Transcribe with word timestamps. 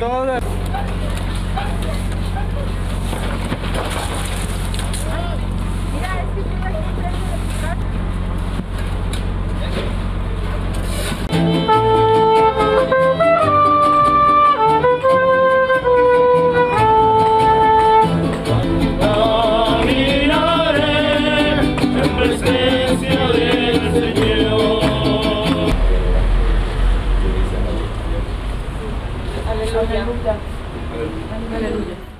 todo. 0.00 0.40
هللويا 29.90 30.38
هللويا 31.52 32.19